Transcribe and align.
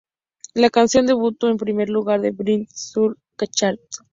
La 0.55 0.71
canción 0.71 1.05
debutó 1.05 1.47
en 1.47 1.57
primer 1.57 1.87
lugar 1.89 2.25
en 2.25 2.35
"Billboard"'s 2.35 2.93
Latin 2.95 3.03
Airplay 3.37 3.47
chart. 3.51 3.79